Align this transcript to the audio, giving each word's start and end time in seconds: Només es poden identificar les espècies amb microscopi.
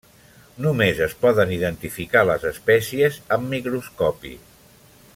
Només 0.65 1.01
es 1.07 1.13
poden 1.25 1.53
identificar 1.57 2.25
les 2.31 2.47
espècies 2.53 3.21
amb 3.39 3.49
microscopi. 3.55 4.37